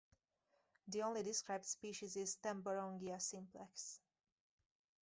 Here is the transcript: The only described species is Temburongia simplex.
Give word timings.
The 0.87 1.03
only 1.03 1.21
described 1.21 1.67
species 1.67 2.15
is 2.17 2.39
Temburongia 2.43 3.21
simplex. 3.21 3.99